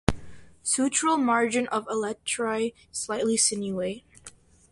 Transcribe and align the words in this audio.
Sutural 0.63 1.21
margin 1.21 1.67
of 1.67 1.85
elytra 1.85 2.73
slightly 2.91 3.35
sinuate. 3.37 4.01